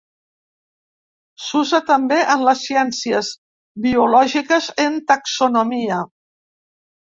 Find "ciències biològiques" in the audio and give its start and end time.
2.71-4.73